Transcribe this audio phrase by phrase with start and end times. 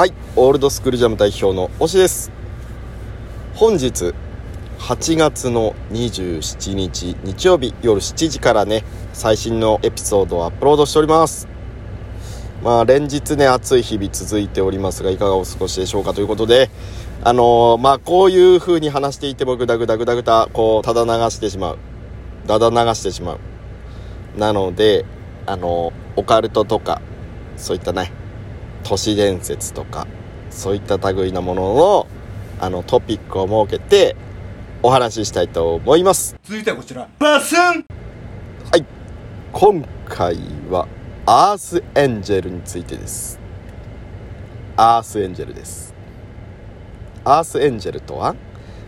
[0.00, 2.32] はい、オールドスクールジャム代表の推しです。
[3.54, 4.14] 本日
[4.78, 8.82] 8月の27日日曜日夜7時からね、
[9.12, 11.48] 最新のエピソードをアップロードしております。
[12.64, 16.70] まあ連日ね、暑い日々続いておりますが、いかがお過ごしでしょうかということで、
[17.22, 21.78] あのーまあこういう風に話していてもグダグダグダグダ、こう、ただ流してしまう。
[22.46, 23.38] だだ流してしまう。
[24.38, 25.04] なので、
[25.44, 27.02] あのーオカルトとか、
[27.58, 28.14] そういったね、
[28.84, 30.06] 都市伝説とか
[30.50, 32.06] そういった類なものの
[32.58, 34.16] あのトピックを設けて
[34.82, 36.36] お話ししたいと思います。
[36.44, 37.08] 続いてはこちら。
[37.18, 37.84] バスン！
[39.52, 40.36] 今回
[40.70, 40.86] は
[41.26, 43.38] アースエンジェルについてです。
[44.76, 45.92] アースエンジェルです。
[47.24, 48.36] アースエンジェルとは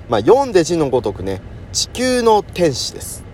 [0.09, 1.41] まあ読んで字のごとくね
[1.73, 3.25] 地球の天使です。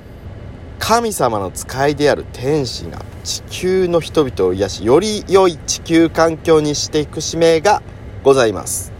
[0.78, 7.82] 神様の使いである天使が地球の人々を癒しより良い地球環境にしていく使命が
[8.22, 8.90] ございます。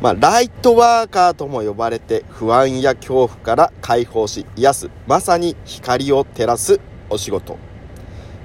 [0.00, 7.58] まあ、ライトワーカーとも呼ばれて不安や恐怖から解放し癒すまさに光を照らすお仕事。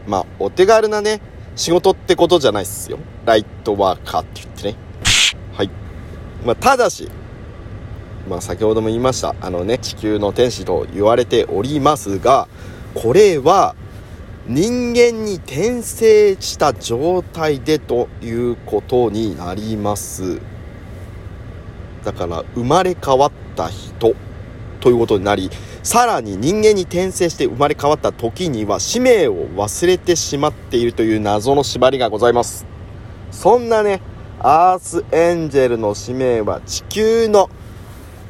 [0.06, 1.22] まあお手軽なね
[1.56, 3.00] 仕事ってことじゃないっすよ。
[3.26, 4.76] ライトワーカーって言ってね。
[5.54, 5.70] はい。
[6.46, 7.10] まあただし
[8.30, 12.50] まあ先ほども言いましたあのね地球の天使と言われておりますが
[12.96, 13.74] これは
[14.48, 20.40] 人間に転生した状態でということになります。
[22.06, 24.16] だから生まれ変わった人
[24.80, 25.50] ということになり
[25.84, 32.66] さらに人間に転生して生まれ変わった時には使命を忘れてしまっているという謎の縛りがございます。
[33.32, 34.02] そんなね
[34.40, 37.50] アースエンジェルの使命は地球の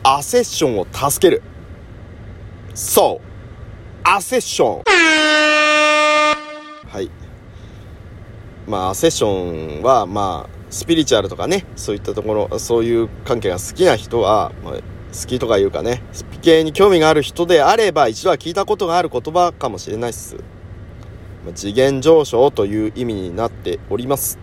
[0.02, 1.44] アセッションを助ける。
[2.74, 3.28] そう
[4.04, 5.17] アセッション。
[6.90, 7.10] はい。
[8.68, 14.82] まあセッションはまあスピリチュアルとかねそういったところそういう関係が好きな人は、まあ、好
[15.26, 20.36] きとかいうかねスピ系に興味がある人であれば一度は聞いたことがある言葉かもしれないっす、
[21.46, 24.38] まあ次元上昇という意味になっております。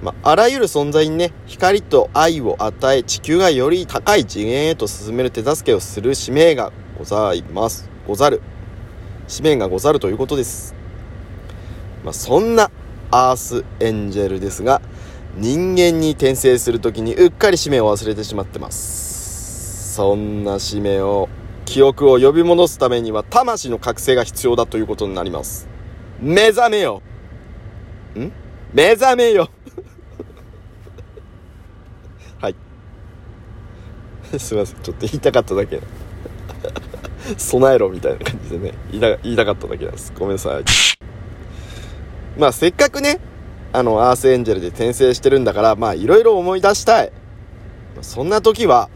[0.00, 7.90] まあ、あらゆる存在にね光と愛を与え地球がより高い次元へと進める手助けをする使命がございます。
[8.06, 8.40] ござる。
[9.26, 10.74] 使命がござるということです、
[12.08, 12.70] まあ、そんな
[13.10, 14.80] アースエンジェルですが
[15.36, 19.94] 人間に転生する時にうっかり使命を忘れてしまってます。
[19.94, 21.28] そんな使命を
[21.66, 25.68] 記憶を呼び戻すためには魂の覚醒が必要だということになります。
[26.18, 27.02] 目覚めよ。
[28.18, 28.32] ん？
[28.72, 29.50] 目覚めよ。
[32.40, 32.54] はい。
[34.38, 34.80] すいません。
[34.80, 35.78] ちょっと言いたかっただけ。
[37.36, 38.72] 備えろみたいな感じでね。
[38.90, 40.10] 言いた言いたかっただけなんです。
[40.18, 40.97] ごめんなさい。
[42.38, 43.18] まあせっかくね
[43.72, 47.12] あのアースエンジェルで転生してるんだからまあいろいろ思い出したい。
[48.00, 48.88] そんな時は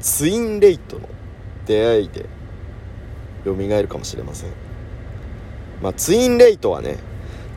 [0.00, 1.08] ツインレイトの
[1.66, 2.24] 出会いで
[3.44, 4.50] 蘇るかもしれません。
[5.82, 6.96] まあツインレイトはね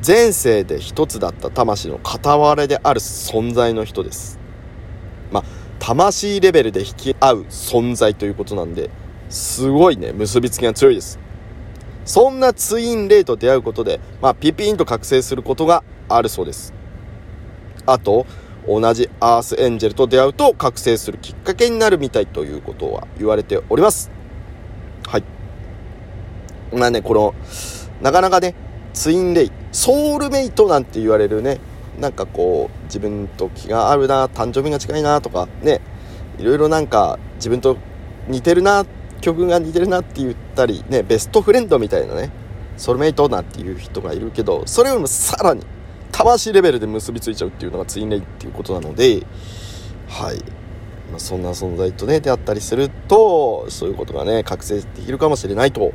[0.05, 4.39] 前世で一つだった魂の片割れである存在の人です。
[5.31, 5.43] まあ
[5.79, 8.89] 魂レベルで引き合う存在ということなんで
[9.29, 11.17] すごいね結びつきが強いです。
[12.05, 16.73] そんなツインレイと出会うことで、まあ、ピピンと覚醒することがあるそうです。
[17.85, 18.25] あと
[18.67, 24.09] 同じアースエンジェルと出会うと覚醒するきっかけになるみたいということは言われております。
[25.07, 25.23] はい。
[26.73, 27.35] まあねこの
[28.01, 28.55] なかなかね
[28.93, 31.59] ツインレイソウルメイトなんて言われるね
[31.99, 35.81] なんかこう自分と気が合うな誕生日が近いなとかね
[36.37, 37.77] いろいろなんか自分と
[38.27, 38.87] 似てるなっ
[39.23, 42.29] 曲が似てるなって言ったりねベストフレンドみたいなね
[42.75, 45.65] ソルメイトなんていう人がいるけどそれよりもさらに
[46.11, 49.25] 魂レベルで結びついちゃうっていうのがツインレイっていうことなので
[50.09, 50.37] はい、
[51.09, 55.93] まあ、そんな存在とね出会ったりするとそういうことがね覚醒できるかもしれないと。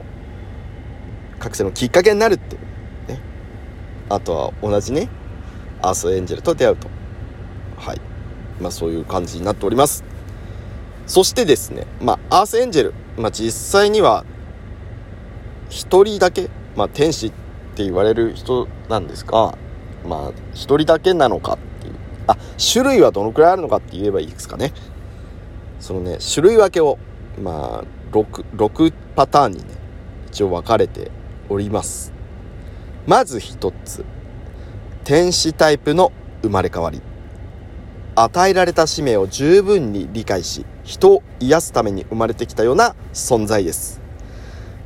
[1.39, 2.57] 覚醒のきっかけになるって
[3.07, 3.21] ね。
[4.09, 5.09] あとは同じね
[5.81, 6.89] アースエンジェルと出会うと。
[7.77, 8.01] はい。
[8.61, 10.03] まあそういう感じになっております。
[11.07, 12.95] そしてですねまあアースエンジェル。
[13.19, 14.25] まあ実際には
[15.69, 17.31] 一人だけまあ天使っ
[17.75, 19.59] て言われる人なんですが
[20.07, 21.95] まあ一人だけなのかっていう。
[22.27, 22.37] あ
[22.73, 24.73] 種類はどのくらいあるのかって言えばいいですかね。
[25.81, 26.99] そのね種類分けを
[27.43, 29.65] まあ 6, 6パターンにね
[30.29, 31.11] 一応分かれて
[31.49, 32.13] おります。
[33.07, 34.05] まず一つ。
[35.05, 36.13] 天使タイプの
[36.43, 37.01] 生まれ変わり。
[38.15, 44.01] 与えられた使命を十分に理解し人を癒すために生まれてきたような存在です。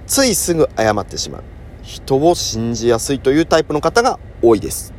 [0.08, 1.42] ついすぐ謝ってしまう。
[1.84, 4.92] 人を信じやすいというタイプの方が多いです。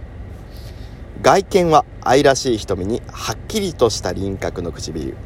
[1.21, 5.17] 外見は愛らしい瞳にはっきりとした輪郭の唇。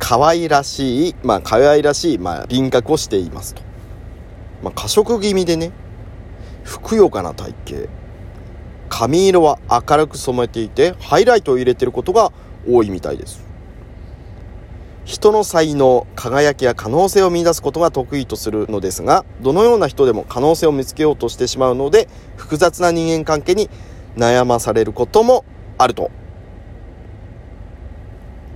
[0.00, 3.62] 可愛らしいまあ可愛らしい、まあ、輪郭をしていますと、
[4.64, 5.70] まあ、過食気味でね。
[6.64, 7.88] ふくよかな体型。
[8.88, 12.32] 髪色は明るく染めていてハイライトを入れてることが
[12.68, 13.49] 多いみたいです。
[15.04, 23.70] 人の才能輝きや可能性を見出すことが得意とするのですがどのような人でも可能性を見つけようとしてしまうので複雑な人間関係に
[24.16, 25.44] 悩まされることも
[25.78, 26.10] あると。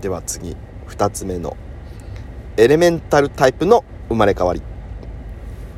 [0.00, 0.56] では次
[0.88, 1.56] 2つ目の
[2.56, 4.62] エレメンタルタイプの生まれ変わり。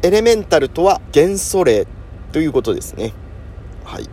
[0.03, 1.87] エレメンタルとは元素霊
[2.33, 3.13] ということですね。
[3.85, 4.09] はい。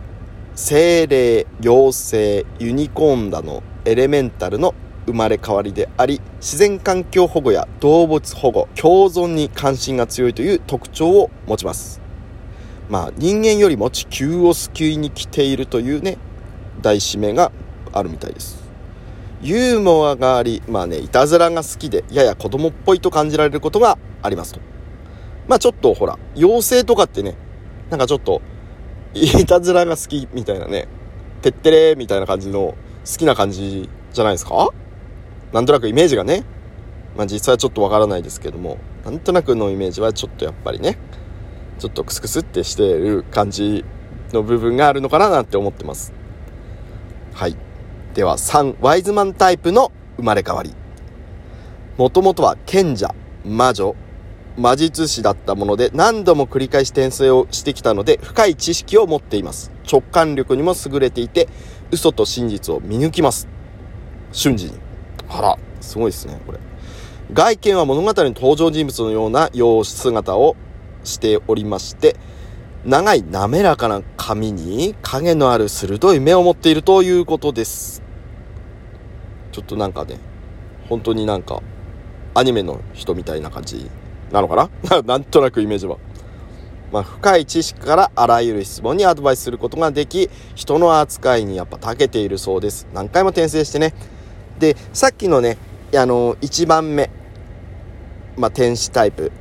[0.54, 4.74] 精霊妖精ユニコーンだのエレメンタルの
[5.06, 12.00] 生まれ変わりであり自然環境保護や動物保護共存に関心が強いという特徴を持ちます。
[12.88, 16.18] まあ人間よりも地球を救いに来ているというね
[16.82, 17.50] 大使命が
[17.92, 18.62] あるみたいです。
[19.42, 24.60] ユーモアがありまあねいたずらが好きでやや子供っぽいと感じられることがありますと。
[25.48, 27.36] まあちょっとほら妖精とかってね
[27.90, 28.40] なんかちょっと
[29.12, 30.88] いたずらが好きみたいなね
[31.42, 32.76] てってれみたいな感じの好
[33.18, 34.70] きな感じじゃないですか？
[35.54, 36.44] なんとなくイメージがね
[37.16, 40.98] まあ実際はちょっとわからないですけどもなんとなくのイメージはちょっとやっぱりね
[41.78, 43.84] ちょっとクスクスってしてる感じ
[44.32, 46.12] の部分があるのかななんて思ってます。
[47.34, 47.56] はい。
[48.14, 50.74] では3ワイズマンタイプの生まれ変わり。
[51.98, 53.14] もともとは賢者
[53.44, 53.94] 魔女
[54.56, 59.70] 魔術師だったもので何度も繰り返し転生をしてきたので深い知識を持っています。
[59.90, 61.48] 直感力にも優れていて
[61.90, 63.48] 嘘と真実を見抜きます。
[64.32, 64.83] 瞬時に。
[65.28, 66.58] あらすごいですねこれ
[67.32, 70.56] 外見は物語の登場人物のような様子姿を
[71.04, 72.16] しておりまして
[72.84, 78.02] 長い滑らかな髪に影のある鋭い目を持っているということです
[79.52, 80.18] ちょっとなんかね
[80.88, 81.62] 本当になんか
[82.34, 83.90] アニメの人みたいな感じ
[84.32, 84.56] なのか
[84.90, 85.02] な？
[85.06, 85.96] なんとなくイメージは。
[86.92, 92.86] まあ、深い知識からあらゆる質問にアドバイスすることができ、人の扱いにやっぱ長けているそうです。
[92.92, 93.94] 何回も転生してね。
[94.58, 95.58] で、さっきのね、
[95.94, 97.10] あの、1番目、
[98.36, 99.32] まあ、天使タイプ、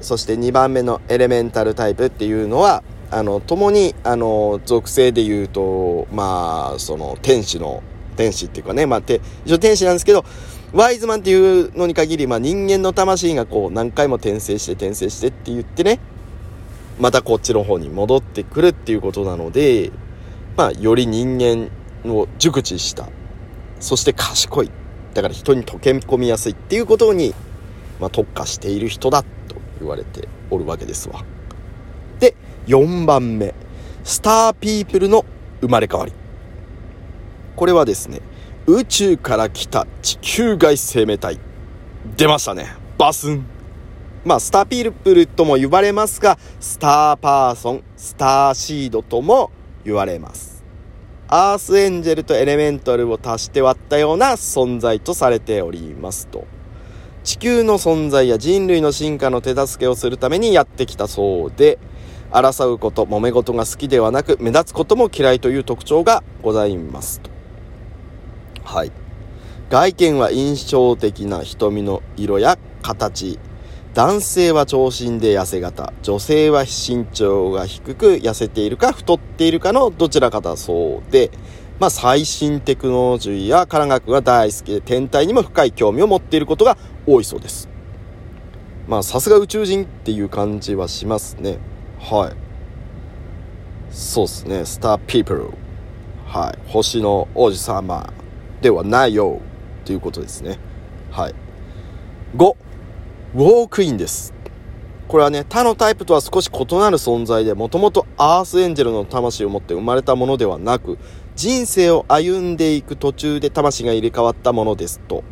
[0.00, 7.82] そして2番目のエレメンタルタイプっていうのは、あの、共に、あの、属性で言うと、まあ、その、天使の、
[8.16, 10.24] 天使っていうかね、まあ、て、一応天使なんですけど、
[10.72, 15.98] ワイズマンっていうのに限り、まあ、人間の魂がこう何回も転生して転生してって言ってね
[17.00, 19.90] またこっちの方に戻ってくるっていうことなので
[20.56, 21.70] まあより人間
[22.12, 23.08] を熟知した
[23.80, 24.70] そして賢い。
[25.14, 27.34] だから人に溶け込みやすいっていうことに、
[28.00, 29.28] まあ、特化している人だと
[29.80, 31.24] 言われておるわけですわ。
[32.20, 32.34] で
[32.66, 33.54] 4番目。
[34.04, 35.24] スターピープルの
[35.60, 36.12] 生まれ変わり。
[37.56, 38.20] これはですね
[38.66, 41.40] 宇宙から来た地球外生命体。
[42.16, 42.74] 出ましたね。
[42.96, 43.44] バスン。
[44.24, 49.50] まあスターピープルとも言われますがスターパーソンスターシードとも
[49.84, 50.57] 言われます。
[51.30, 56.46] アースエンジェルとエレメンタルを足して割ったような存在とされておりますと。
[57.22, 61.78] 地球の存在や人類の進化の手助けをするためにやってきたそうで
[62.30, 67.30] 争うこと揉め事が好きではなく目立つことも嫌いという特徴がございますと。
[68.64, 68.92] はい。
[69.68, 73.38] 外見は印象的な瞳の色や形。
[73.98, 81.32] 男性は長身で痩せ型女性は身長が低く痩せているか太っているかのどちらかだそうで。
[81.80, 86.78] まあ最新テクノロジーや科学が大好きで天体にも深い興味を持っていることが
[87.08, 87.68] 多いそうです。
[88.86, 91.58] まあさすが宇宙人っていう感じはしますね。
[91.98, 92.36] はい。
[93.92, 94.64] そうっすね。
[94.64, 95.50] スターピープル
[96.24, 96.58] はい。
[96.68, 98.12] 星の王子様
[98.60, 99.40] ではないよ
[99.84, 100.60] ということですね。
[101.10, 101.34] はい。
[102.36, 102.67] 5
[103.34, 104.32] ウォークインです。
[105.06, 110.98] これはね他のタイプとは少し異なる存在でもともとアースエンジェルの魂を持って生まれたものではなく
[111.36, 115.24] 人生を歩んでいく途中で魂が入れ替わったものですと。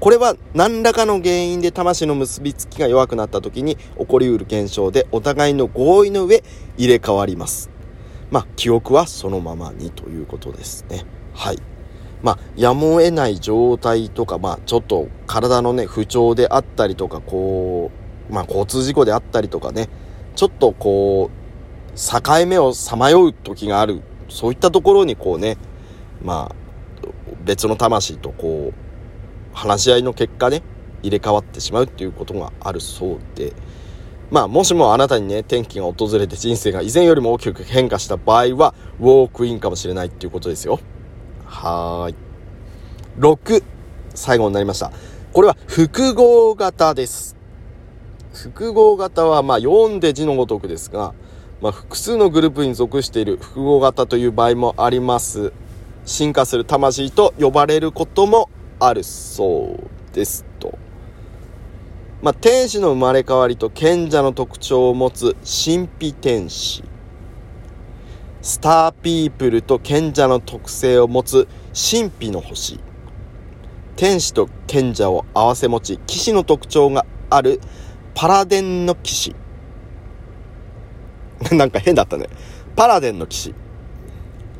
[0.00, 6.42] これは何らかの原因で魂の結びつきが弱くなった時に起こりうる現象でお互いの合意の上
[6.76, 7.68] 入れ替わります。
[8.30, 11.04] まあ記憶はそのままにということですね。
[11.34, 11.58] はい。
[12.22, 17.90] まあ、やむを得ない状態とか、まあ、ちょっと体のね、不調であったりとか、こ
[18.30, 19.88] う、まあ、交通事故であったりとかね、
[20.34, 21.38] ちょっとこう、
[21.96, 25.56] 境目をさまよう時がある、そういったところにこうね、
[26.22, 26.56] まあ、
[27.44, 30.62] 別の魂とこう、話し合いの結果ね、
[31.02, 33.52] 入れ替わってしまうっていうことがあるそうで、
[34.30, 40.80] まあ、もしもあなたにね、転機が訪れて人生が以前よりも大きく変化した場合は、ウォークインかもしれないっていうことですよ。
[41.48, 42.14] はーい。
[43.18, 43.64] 6、
[44.14, 44.92] 最後になりました。
[45.32, 47.36] これは複合型です。
[48.32, 51.14] 複合型は、まあ、読んで字のごとくですが、
[51.60, 55.52] まあ、複数のグループに属している複合型という場合もあります。
[56.04, 59.78] 進化する魂と呼ばれることもあるそ
[60.12, 60.78] うですと。
[62.22, 66.84] まあ、天使の生まれ変わりと賢者の特徴を持つ神秘天使。
[68.40, 72.78] スターピープルと賢者の特性を持つ神秘の星。
[73.96, 77.60] 天使と賢者を合わせ持ち、騎士の特徴がある
[78.14, 79.34] パラデンの騎士。
[81.52, 82.28] なんか変だったね。
[82.76, 83.54] パラデンの騎士。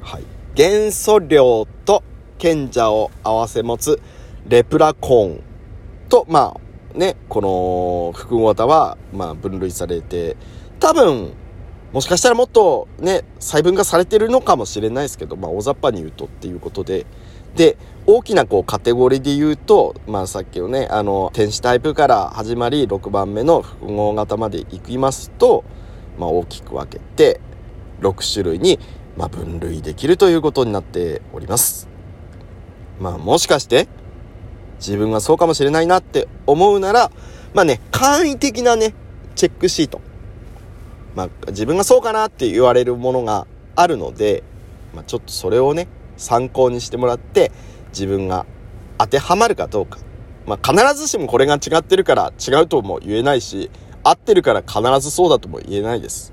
[0.01, 0.25] はい。
[0.55, 2.03] 元素量と
[2.39, 4.01] 賢者を合わせ持つ
[4.49, 5.41] レプラコーン
[6.09, 6.57] と、ま
[6.95, 10.37] あ、ね、この複合型は、まあ、分類されて、
[10.81, 11.33] 多分、
[11.93, 17.07] もしかしたらもっとね、細分化されてるのかもしれないですけど、まあ、大雑把に言うとっていうことで、
[17.55, 25.65] で、大きなこうカテゴリーで言うと、まあさっきのね、あの、天使タイプから始まり、6番目の複合型まで行きますと、
[26.19, 27.41] まあ大きく分けて、
[28.01, 28.79] 6種類に、
[29.17, 31.89] まあ、分類できるということになっております。
[33.01, 33.89] まあもしかして、
[34.79, 37.11] 自分がそうかもしれないなって思うなら、
[37.55, 38.95] まあね、簡易的なね、
[39.35, 40.01] チェックシート。
[41.19, 44.45] まあ自分がそうかなって言われるものがあるので、
[44.95, 47.51] まあちょっとそれをね、参考にしてもらって、
[47.89, 48.47] 自分が
[48.99, 49.99] 当てはまるかどうか。
[50.47, 53.69] まあ必ずしもこれが違ってるから違うとも言えないし、
[54.05, 56.33] 合ってるから必ずそうだとも言えないです。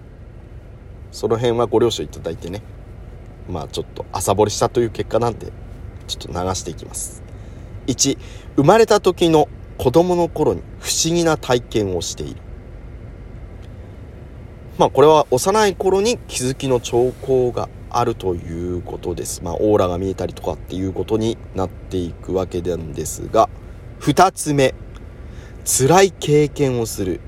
[1.12, 2.62] その辺はご了承いただいてね。
[3.50, 5.52] まあちょっと朝掘りしたという結果なんで、
[6.06, 7.24] ちょっと流していきます。
[7.88, 8.20] 1、
[8.58, 9.48] 生まれた時の
[9.80, 12.45] 子供の頃に不思議な体験をしている。
[14.78, 19.42] まあこれは幼い頃に気づきの兆候があるということです。
[19.42, 23.50] まあオーラが見えたりとかっていうことになっていくわけなんですが、
[24.02, 24.76] 2つ目、
[25.64, 27.22] 辛い経験をする。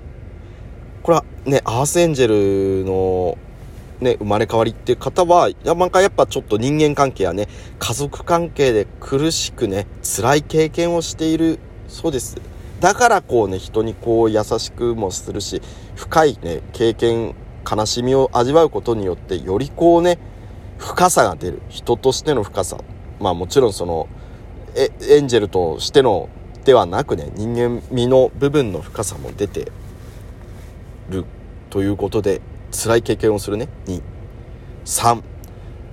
[1.04, 3.38] これはね、アースエンジェルの
[4.02, 7.48] ね、生まれ変わりっていう方は、なんかやっぱちょっと人間関係やね、
[7.80, 12.36] 家族関係で苦しくね、辛い経験をしているそうです。
[12.80, 15.62] だからこうね、人にこう優しくもするし、
[15.96, 17.36] 深いね、経験、
[17.70, 20.20] 悲しみを味わうことによって、よりこうね、
[20.78, 21.62] 深さが出る。
[21.70, 22.78] 人としての深さ。
[23.20, 24.08] まあもちろんその、
[24.76, 26.30] え、エンジェルとしての
[26.66, 29.72] ではなくね、人間味の部分の深さも出て
[31.10, 31.26] る
[31.72, 32.42] ということで、
[32.72, 33.70] 辛い経験をするね。
[33.86, 34.02] 2。
[34.86, 35.24] 3。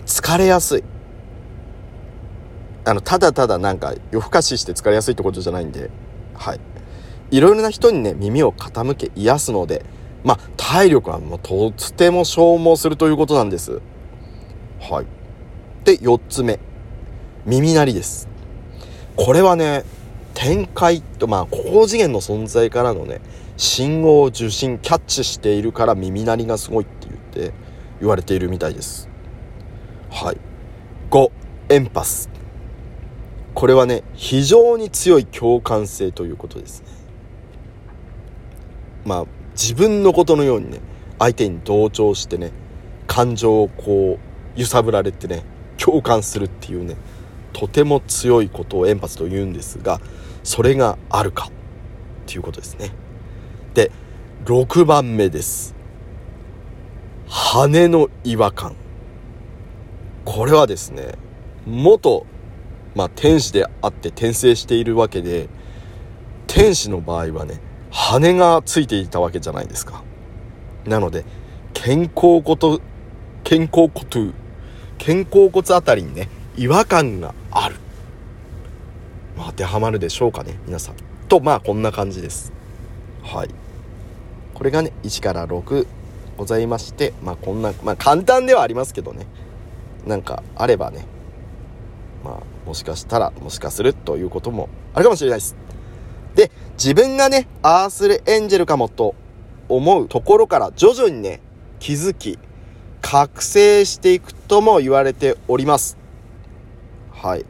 [0.04, 0.84] 疲れやすい。
[2.84, 5.90] あの、ただただなんか夜更かしして疲れやすいってことじゃないんで、
[6.34, 6.60] はい。
[7.34, 9.84] いろいろな人にね、耳を傾け癒すので、
[10.22, 13.80] まあ、体力はもうとても消耗するということなんです。
[14.80, 15.06] はい。
[15.84, 16.60] で、4つ目。
[17.44, 18.28] 耳鳴りです。
[19.16, 19.82] これはね、
[20.34, 23.20] 展開と、まあ、高次元の存在からのね、
[23.56, 27.52] 信号受信、キャッチしているから耳鳴りがすごいって言って、
[27.98, 29.08] 言われているみたいです。
[30.08, 30.36] はい。
[31.10, 31.30] 5、
[31.70, 32.30] エンパス。
[33.54, 37.03] これはね、非常に強い共感性ということですね。
[39.04, 40.80] まあ、自分のことのようにね、
[41.18, 42.52] 相手に同調してね、
[43.06, 44.18] 感情をこ
[44.56, 45.44] う、揺さぶられてね、
[45.76, 46.96] 共感するっていうね、
[47.52, 50.00] とても強いことをエンパスと言うんですが、
[50.42, 51.50] それがあるかっ
[52.26, 52.90] ていうことですね。
[53.74, 53.90] で、
[54.44, 55.74] 6番目です。
[57.28, 58.74] 羽の違和感。
[60.24, 61.14] これはですね、
[61.66, 62.26] 元、
[62.94, 65.48] まあ天使であって転生しているわけで、
[66.46, 67.60] 天使の場合はね、
[67.94, 70.02] 羽がついていたわけじゃないですか。
[70.84, 71.24] なので、
[71.72, 72.80] 肩甲骨、
[73.44, 74.32] 肩甲骨、
[74.98, 77.76] 肩甲骨あたりにね、違和感がある。
[79.36, 80.96] 当てはまるでしょうかね、皆さん。
[81.28, 82.52] と、まあ、こんな感じです。
[83.22, 83.48] はい。
[84.54, 85.86] これがね、1から6
[86.36, 89.26] ございまして、まあ、こんな、まあ、簡単ではありますけどね、
[90.04, 91.06] なんかあればね、
[92.24, 95.63] まあ、もしかしたら、もしかするということもあるかもしれないです。
[96.74, 99.14] で、自分がね、アースルエンジェルかもと
[99.68, 101.40] 思うところから徐々にね、
[101.78, 102.38] 気づき、
[103.00, 105.96] 覚醒していくとも言われております。
[107.12, 107.46] はい。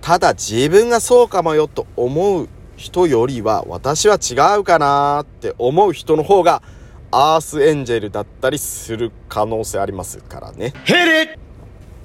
[0.00, 6.62] ただ自分がそうかもよと思う人よりは私は違うかなって思う人の方が
[7.10, 10.72] アースエンジェルだったりする可能性ありますからね。
[10.84, 11.38] ヘレ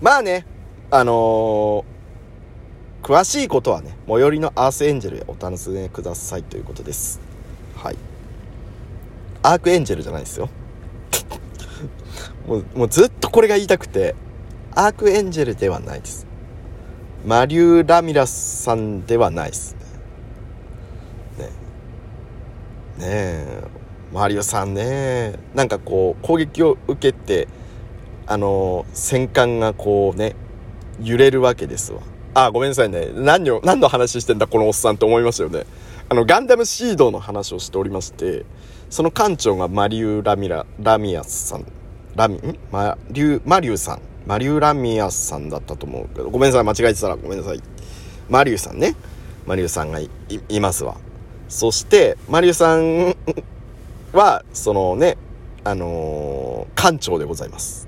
[0.01, 0.45] まあね、
[0.91, 1.94] あのー
[3.05, 7.19] 詳しいことはね、最寄りのアースエンジェルへお尋ねくださいということです。
[7.75, 7.97] はい。
[9.43, 10.50] アークエンジェルじゃないですよ。
[12.50, 14.15] もう、もうずっとこれが言いたくて、
[14.74, 16.25] アークエンジェルではないです。
[17.24, 19.75] マリュー・ラミラスさんではないです
[21.38, 21.45] ね。
[22.97, 23.63] ねえ、
[24.12, 27.47] マリオさんね、なんかこう、攻撃を受けて、
[28.25, 30.35] あの戦艦がこうね
[31.00, 32.01] 揺れるわけですわ
[32.36, 33.12] あごめんなさいね。
[33.13, 35.65] 何を何の話してんだこのおっさんって思いますよね。
[36.10, 38.46] あのガンダムシードの話をしておりまして
[38.89, 41.65] その艦長がマリュー・ラミララミアスさん。
[42.15, 42.60] ラミん？
[42.72, 44.01] マリューマリューさん。
[44.27, 46.30] マリュー・ラミアスさんだったと思うけど。
[46.30, 47.62] ごめんなさい間違えてたらごめんなさい。
[48.30, 48.96] マリューさんね。
[49.46, 50.10] マリューさんがい
[50.50, 50.98] いますわ。
[51.48, 53.15] そしてマリューさん
[54.12, 55.18] はそのね
[55.63, 57.88] あのー艦長でございます。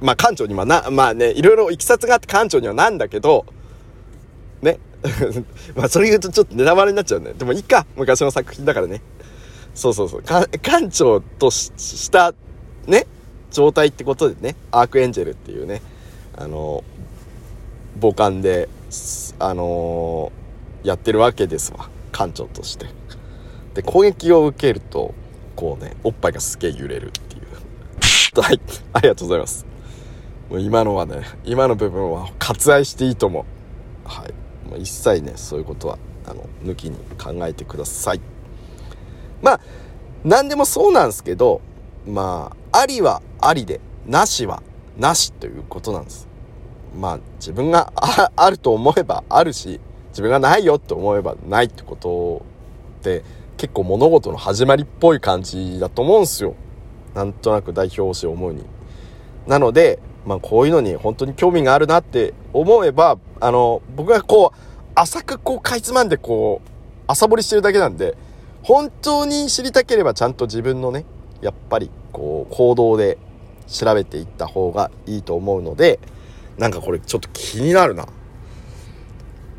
[0.00, 3.46] まあ館長にはな、まあね、いろいろいきさつがあって館長にはなんだけど、
[4.62, 4.78] ね。
[5.74, 7.32] まあそれ言うとちょっとネタバレになっちゃうね。
[7.32, 7.86] でもいいか。
[7.96, 9.02] 昔の作品だからね。
[9.74, 10.22] そうそうそう。
[10.22, 12.34] か館長としした、
[12.86, 13.06] ね、
[13.50, 15.80] 状態ってことでね、アークエンジェルっていうね、
[16.36, 16.84] あの、
[18.00, 18.68] 母艦で、
[19.38, 20.32] あの
[20.82, 21.88] やってるわけですわ。
[22.12, 22.86] 艦長として。
[23.74, 25.14] で、攻撃を受けると、
[25.54, 28.40] こうね、おっぱいがすげえ揺れるっていう。
[28.40, 28.60] はい。
[28.92, 29.66] ありがとうございます。
[30.50, 34.08] もう今のはね、今の部分は割愛していいと思う。
[34.08, 34.39] はい。
[34.70, 38.20] もう一切ね、そういうことは、あの、抜きに考えてください。
[39.42, 39.60] まあ、
[40.24, 41.60] 何でもそうなんですけど、
[42.06, 44.62] まあ、ありはありで、なしは
[44.96, 46.28] なしということなんです。
[46.96, 52.44] まあ、自分がああると思えばあるし、自分がないよって思えばないってこと
[53.00, 53.24] って、
[53.56, 56.54] 結構物事の始まりっぽい感じだと思うんですよ。
[57.14, 58.64] なんとなく代表して思うに。
[59.46, 64.58] なので、まあこういうのに本当に興味があるなって思えば、あの、僕がこう、
[64.94, 66.68] 浅くこうかいつまんでこう、
[67.06, 68.16] 朝掘りしてるだけなんで、
[68.62, 71.04] 本当に知りたければちゃんと自分のね、
[71.40, 73.18] やっぱりこう、行動で
[73.66, 75.98] 調べていった方がいいと思うので、
[76.58, 78.06] なんかこれちょっと気になるな。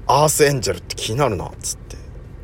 [0.07, 1.97] アースエンジェルって気になるな、つって。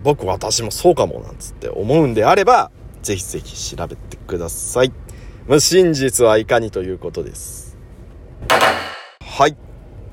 [0.03, 2.71] 僕私もそうかも、なんつって思うんであれば、
[3.03, 4.91] ぜひぜひ調べてください。
[5.47, 7.66] まあ、真実はいかにということです。
[9.37, 9.55] はい。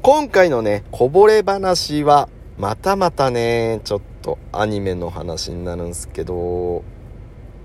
[0.03, 6.85] 今回のね、こぼれ話は、またまたね、ちょっとアニメの話になるんですけど、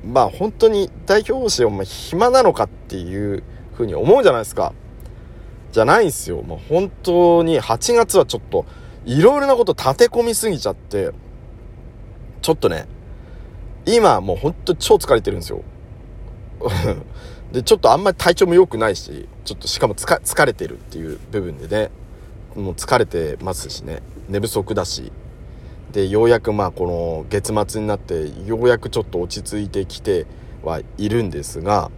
[0.05, 3.43] まあ本当に代表詞お前暇なのかっていう
[3.73, 4.71] 風に思うじゃないですか。
[5.73, 6.41] じゃないんすよ。
[6.43, 8.65] もう本当に8月はちょっと
[9.03, 11.11] いろいろなこと立て込みすぎちゃって、
[12.41, 12.87] ちょっとね、
[13.85, 15.61] 今もう本当超疲れてるんですよ。
[17.51, 21.91] で、ちょっとあんまり体調も良くないし、ちょっとしかもつか疲れてるっていう部分でね、
[22.55, 25.11] もう疲れてますしね、寝不足だし、
[25.91, 30.27] で、ようやくまあこの月末になって、ようやくちょっと落ち着いてきて
[30.63, 31.89] はいるんですが、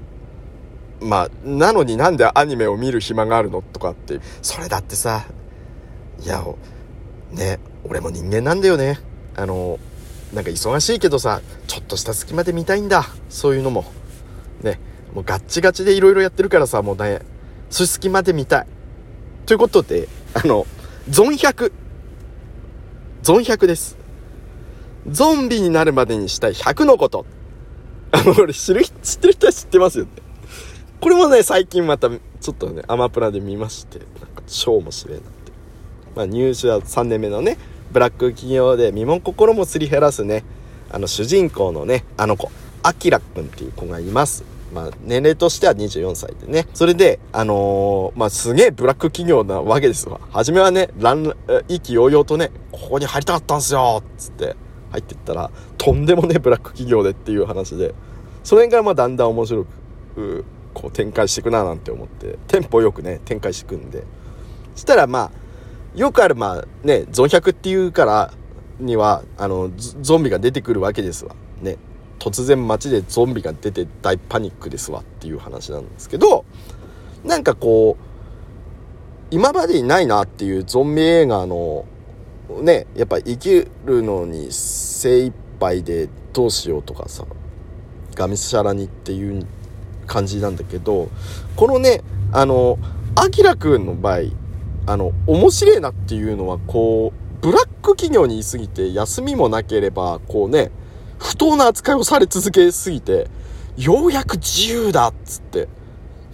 [1.01, 5.25] まあ、なのになんでアニメを見る暇があるのとかって、それだってさ、
[6.23, 6.45] いや、
[7.31, 8.99] ね、俺も人間なんだよね。
[9.35, 9.79] あの、
[10.33, 13.05] なんか忙しいけどさ、ちょっとした隙間で見たいんだ。
[13.29, 13.85] そういうのも。
[14.61, 14.79] ね、
[15.13, 17.21] もうガッチガチでいろいろやってるからさ、もうね、
[17.69, 18.67] そういう隙間で見たい。
[19.45, 20.65] ということで、あの、
[21.09, 21.71] ゾン100。
[23.23, 23.97] ゾン100です。
[25.07, 27.25] ゾンビになるまでにしたい100のこと。
[28.11, 30.11] あの、俺知る、知ってる人は知ってますよね。
[30.99, 35.51] これもね、最近また、ちょっとね、アマプラで見まして、なんか超面白いなって。
[36.15, 37.57] まあ、入社3年目のね、
[37.91, 40.43] ブラック企業で身も心もすり減らすね、
[40.89, 42.51] あの主人公のね、あの子、
[42.83, 44.43] アキラくんっていう子がいます。
[44.73, 46.67] まあ、年齢としては24歳でね。
[46.73, 50.19] それで、あのーまあ、すげえブラック企業なわけですわ。
[50.31, 51.33] 初めはね、ラン、
[51.67, 54.55] 意気揚々とね、ここに入りたかったんすよつって
[54.91, 57.93] 入ってったら、とんでもね、ブラック企業でっていう話で、
[58.43, 59.65] それがまあだんだん面白
[60.15, 64.03] く、こう展開していくななんて思って、テンポよくね、展開していくんで。
[64.75, 65.31] そしたらまあ、
[65.95, 68.33] よくあるまあね、ゾン100っていうから
[68.79, 71.35] には、あの、ゾンビが出てくるわけですわ。
[72.21, 76.45] 突然街でゾンビが出て大パニックですわっていう話なんですけど、
[77.25, 78.03] なんかこう、
[79.31, 81.85] 今までにないなっていうゾンビ映画の、
[82.61, 87.25] ね、やっぱ生きるのに精一杯でどうしようとかさ、
[88.13, 89.47] がみしゃらにっていう
[90.05, 91.09] 感じなんだけど、
[91.55, 92.77] このね、あの、
[93.15, 94.19] アキラくんの場合、
[94.85, 100.69] あの、面白いなっていうのは、こう、ブラック企業にいすぎて休みもなければこうね
[101.21, 103.29] 不当な扱いをされ続けすぎて
[103.77, 105.69] ようやく自由だっつって。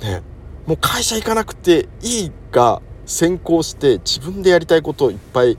[0.02, 0.21] ね。
[0.65, 5.58] もう会社行かなくていいが先行して自分でやりたいことをいっぱい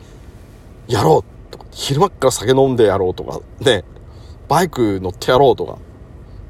[0.86, 3.84] やろうとか昼間っから酒飲んでやろうとかね。
[4.48, 5.78] バイク乗ってやろうとか。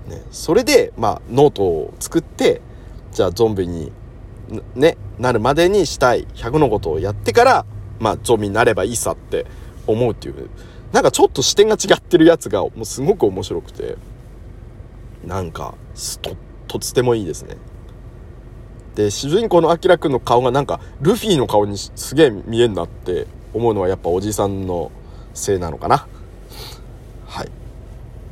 [0.08, 0.22] ね。
[0.30, 2.62] それでまあノートを作って
[3.12, 3.92] じゃあゾンビに
[4.74, 6.26] ねなるまでにしたい。
[6.34, 7.66] 100のことをやってから
[7.98, 9.46] まあゾンビになればいいさって
[9.86, 10.48] 思うっていう
[10.92, 13.96] なんかちょっと視点が違ってるやつがもうすごく面白くて。
[15.26, 15.74] なんか
[16.22, 16.36] と
[16.68, 17.56] とつてもいいですね。
[18.94, 24.90] で主人公のアキラくんの顔がなんかルフィの顔にすげえ見えんなって思うのはやっぱおじさんの
[25.34, 26.06] せいなのかな。
[27.26, 27.50] はい。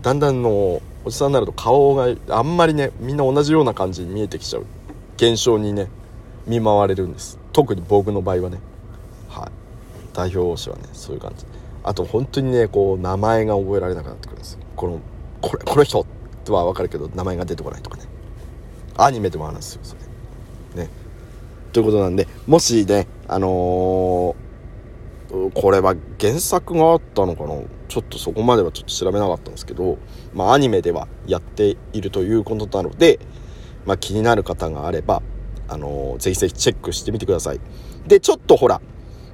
[0.01, 4.65] だんだんのおじさんになると顔があんまりねみんな同じような感じに見えてきちゃう。
[5.17, 5.89] 現象にね
[6.47, 7.39] 見舞われるんです。
[7.53, 8.59] 特に僕の場合はね。
[9.29, 9.51] はい。
[10.15, 11.45] 代表詞はねそういう感じ。
[11.87, 15.01] あと本当にねこう名前が覚えられなくなってくるんですこの
[15.41, 16.05] これこの人
[16.45, 18.05] とは分かるけど名前が出てこないとかね。
[18.97, 19.95] アニメでもあるんですよそ
[20.75, 20.83] れ。
[20.83, 20.91] ね。
[21.73, 27.55] ということなんでもしねあのー、これは原作があったのかな。
[27.89, 29.99] ちょっとそこまではちょっと調べなかったんですけど
[30.35, 33.21] まあアニメではやっているということなので
[33.85, 35.23] まあ気になる方があれば
[35.69, 37.61] あのー、ぜひぜひチェックしてみてください。
[38.07, 38.81] でちょっとほら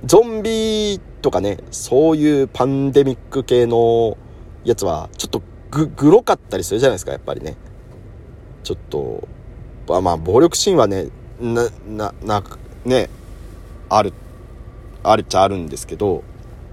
[0.05, 4.17] ゾンビとかね、そういうパンデミック系の
[4.65, 7.57] やつは、ちょっとグ、グロかったりするじゃないですか、やっぱりね。
[8.65, 9.29] ちょっと、
[9.88, 11.09] まあまあ、暴力シーンはね、
[11.41, 12.43] な、な、な、
[12.85, 13.09] ね、
[13.88, 14.12] ある、
[15.05, 16.25] あるっちゃあるんですけど、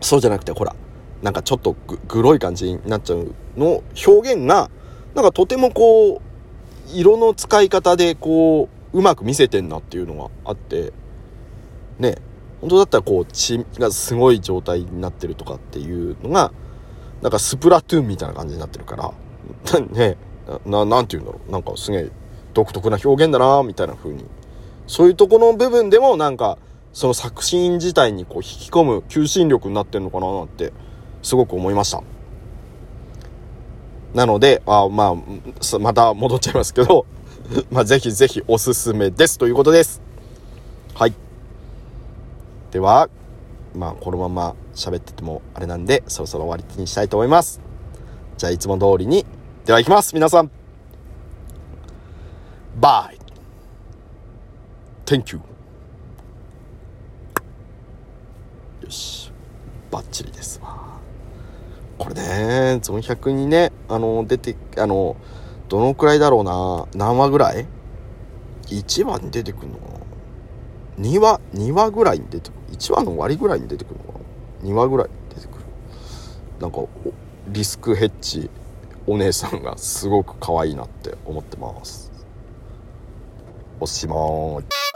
[0.02, 0.76] そうじゃなくて、ほら、
[1.22, 4.72] なんかちょっとググロい感じになっちゃうの表現が、
[5.14, 6.22] なんかとてもこう、
[6.94, 10.94] 色の使い方でこう、うまく見せてんなっていうのがあって、
[12.00, 12.16] ね、
[12.62, 16.52] 本当だったらこう血がすごい状態になってるとかっていうのが
[17.22, 19.14] なんかスプラトゥーンみたいな感じになってるから。
[19.92, 20.18] ね
[20.66, 21.52] ななんて言うんだろう。
[21.52, 22.10] なんかすげえ
[22.54, 24.26] 独特な表現だなみたいな風に。
[24.88, 26.58] そういうとこの部分でもなんか
[26.94, 30.74] その作品自体にこう引き込む求心力になってんのかななんて
[31.22, 32.02] すごく思いました。
[34.14, 37.06] なのであまあまた戻っちゃいますけど
[37.70, 40.02] まあぜひぜひおすすめですということです。
[40.96, 41.14] はい。
[42.72, 43.10] では、
[43.76, 47.62] まあ、このまま喋っててもあれなんで、そろそろ終わりにしたいと思います。
[48.38, 49.26] じゃあ、いつも通りに、
[49.66, 50.50] では行きます皆さん
[52.80, 53.20] バイ
[55.06, 55.42] Thank you
[58.84, 59.32] よし、
[59.92, 61.00] バッチリですわ。
[61.98, 65.18] これね、ゾン100にね、あの、出て、あの、
[65.68, 67.68] どのくらいだろうな、何話ぐらい
[68.68, 69.86] ?1 話に出てくるのか
[70.98, 72.59] な？2話、2話ぐらいに出てくる。
[72.70, 74.20] 1話の終わりぐらいに出てくるのか
[74.64, 75.66] な？2話ぐらい出てくる。
[76.60, 76.80] なんか
[77.48, 78.50] リスクヘッジ
[79.08, 82.12] お姉さんがすごく可愛いなって思ってます。
[83.80, 84.89] おしまい。